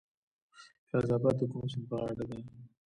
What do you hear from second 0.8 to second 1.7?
فیض اباد د کوم